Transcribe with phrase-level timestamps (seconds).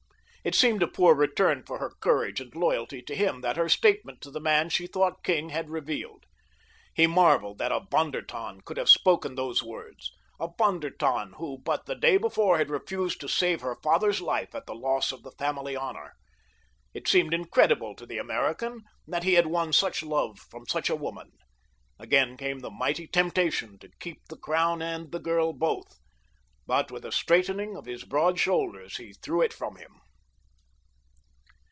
[0.43, 4.21] It seemed a poor return for her courage and loyalty to him that her statement
[4.21, 6.23] to the man she thought king had revealed.
[6.95, 11.33] He marveled that a Von der Tann could have spoken those words—a Von der Tann
[11.33, 15.11] who but the day before had refused to save her father's life at the loss
[15.11, 16.13] of the family honor.
[16.95, 20.95] It seemed incredible to the American that he had won such love from such a
[20.95, 21.33] woman.
[21.99, 25.99] Again came the mighty temptation to keep the crown and the girl both;
[26.65, 29.99] but with a straightening of his broad shoulders he threw it from him.